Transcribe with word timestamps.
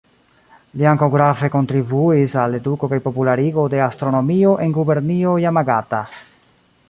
Li 0.79 0.85
ankaŭ 0.91 1.09
grave 1.15 1.49
kontribuis 1.55 2.33
al 2.45 2.57
eduko 2.61 2.89
kaj 2.93 3.01
popularigo 3.09 3.67
de 3.75 3.83
astronomio 3.89 4.57
en 4.67 4.75
gubernio 4.81 5.39
Jamagata. 5.47 6.01